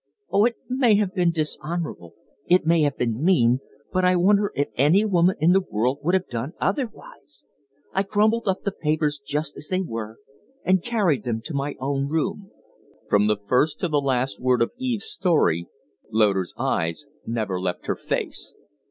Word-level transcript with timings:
Oh, 0.31 0.45
it 0.45 0.55
may 0.67 0.95
have 0.95 1.13
been 1.13 1.29
dishonorable, 1.29 2.15
it 2.47 2.65
may 2.65 2.81
have 2.81 2.97
been 2.97 3.23
mean, 3.23 3.59
but 3.93 4.03
I 4.03 4.15
wonder 4.15 4.51
if 4.55 4.69
any 4.75 5.05
woman 5.05 5.35
in 5.39 5.51
the 5.51 5.61
world 5.61 5.99
would 6.01 6.15
have 6.15 6.27
done 6.27 6.53
otherwise! 6.59 7.43
I 7.93 8.01
crumpled 8.01 8.47
up 8.47 8.63
the 8.63 8.71
papers 8.71 9.21
just 9.23 9.55
as 9.57 9.67
they 9.67 9.79
were 9.81 10.17
and 10.63 10.81
carried 10.81 11.23
them 11.23 11.39
to 11.43 11.53
my 11.53 11.75
own 11.79 12.07
room." 12.07 12.49
From 13.11 13.27
the 13.27 13.37
first 13.45 13.79
to 13.81 13.87
the 13.87 14.01
last 14.01 14.41
word 14.41 14.63
of 14.63 14.71
Eve's 14.75 15.05
story 15.05 15.67
Loder's 16.09 16.55
eyes 16.57 17.05
never 17.27 17.61
left 17.61 17.85
her 17.85 17.95
face. 17.95 18.55